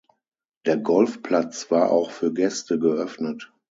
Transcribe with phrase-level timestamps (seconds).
[0.65, 3.53] Der Golfplatz war auch für Gäste geöffnet.